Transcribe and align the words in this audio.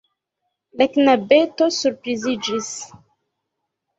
La 0.81 0.87
knabeto 0.93 1.67
surpriziĝis. 1.77 2.71